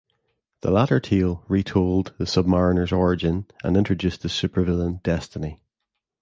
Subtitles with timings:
[0.61, 5.61] The latter tale retold the Sub-Mariner's origin and introduced the supervillain Destiny.